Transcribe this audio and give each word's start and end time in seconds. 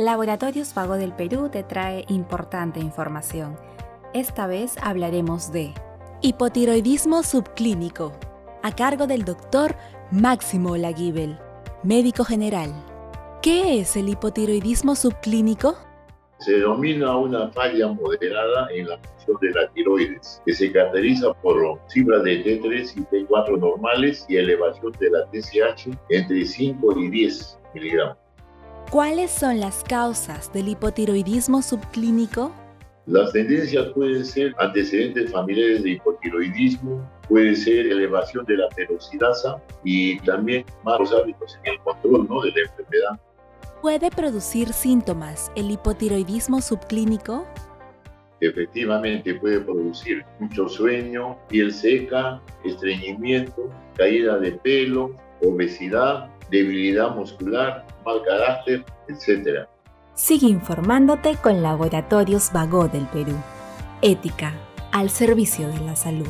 Laboratorios 0.00 0.72
Vago 0.72 0.94
del 0.94 1.12
Perú 1.12 1.50
te 1.52 1.62
trae 1.62 2.06
importante 2.08 2.80
información. 2.80 3.58
Esta 4.14 4.46
vez 4.46 4.76
hablaremos 4.80 5.52
de 5.52 5.74
hipotiroidismo 6.22 7.22
subclínico, 7.22 8.18
a 8.62 8.74
cargo 8.74 9.06
del 9.06 9.26
doctor 9.26 9.76
Máximo 10.10 10.78
Laguibel, 10.78 11.38
médico 11.82 12.24
general. 12.24 12.72
¿Qué 13.42 13.78
es 13.78 13.94
el 13.94 14.08
hipotiroidismo 14.08 14.96
subclínico? 14.96 15.76
Se 16.38 16.52
denomina 16.52 17.14
una 17.18 17.50
falla 17.50 17.88
moderada 17.88 18.68
en 18.72 18.88
la 18.88 18.96
función 18.96 19.36
de 19.42 19.50
la 19.50 19.70
tiroides, 19.74 20.40
que 20.46 20.54
se 20.54 20.72
caracteriza 20.72 21.34
por 21.42 21.78
cifras 21.88 22.22
de 22.22 22.42
T3 22.42 22.96
y 22.96 23.26
T4 23.26 23.58
normales 23.58 24.24
y 24.30 24.36
elevación 24.36 24.92
de 24.98 25.10
la 25.10 25.26
TSH 25.30 25.90
entre 26.08 26.46
5 26.46 26.98
y 27.00 27.10
10 27.10 27.58
miligramos. 27.74 28.29
¿Cuáles 28.90 29.30
son 29.30 29.60
las 29.60 29.84
causas 29.84 30.52
del 30.52 30.66
hipotiroidismo 30.66 31.62
subclínico? 31.62 32.52
Las 33.06 33.32
tendencias 33.32 33.86
pueden 33.94 34.24
ser 34.24 34.52
antecedentes 34.58 35.30
familiares 35.30 35.84
de 35.84 35.90
hipotiroidismo, 35.90 37.08
puede 37.28 37.54
ser 37.54 37.86
elevación 37.86 38.44
de 38.46 38.56
la 38.56 38.68
peroxidasa 38.70 39.62
y 39.84 40.18
también 40.22 40.64
malos 40.82 41.12
hábitos 41.12 41.56
en 41.62 41.74
el 41.74 41.78
control 41.82 42.26
¿no? 42.28 42.40
de 42.40 42.50
la 42.50 42.60
enfermedad. 42.62 43.20
¿Puede 43.80 44.10
producir 44.10 44.72
síntomas 44.72 45.52
el 45.54 45.70
hipotiroidismo 45.70 46.60
subclínico? 46.60 47.46
Efectivamente 48.40 49.36
puede 49.36 49.60
producir 49.60 50.24
mucho 50.40 50.68
sueño, 50.68 51.38
piel 51.48 51.72
seca, 51.72 52.42
estreñimiento, 52.64 53.70
caída 53.96 54.36
de 54.40 54.50
pelo, 54.50 55.14
obesidad, 55.42 56.28
debilidad 56.50 57.14
muscular, 57.14 57.86
mal 58.04 58.22
carácter, 58.22 58.84
etc. 59.08 59.66
Sigue 60.14 60.48
informándote 60.48 61.36
con 61.36 61.62
Laboratorios 61.62 62.52
Vago 62.52 62.88
del 62.88 63.06
Perú. 63.06 63.34
Ética 64.02 64.54
al 64.92 65.10
servicio 65.10 65.68
de 65.68 65.80
la 65.80 65.96
salud. 65.96 66.28